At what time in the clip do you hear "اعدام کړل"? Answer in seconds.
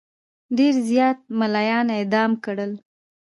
1.97-2.71